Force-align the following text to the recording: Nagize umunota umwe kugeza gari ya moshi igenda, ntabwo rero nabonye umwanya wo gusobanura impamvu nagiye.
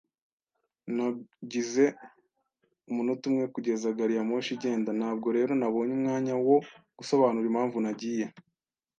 Nagize 0.95 1.83
umunota 2.89 3.23
umwe 3.29 3.45
kugeza 3.53 3.95
gari 3.97 4.13
ya 4.17 4.23
moshi 4.29 4.51
igenda, 4.55 4.89
ntabwo 4.99 5.27
rero 5.37 5.51
nabonye 5.55 5.93
umwanya 5.99 6.33
wo 6.47 6.57
gusobanura 6.97 7.45
impamvu 7.49 7.77
nagiye. 7.85 8.25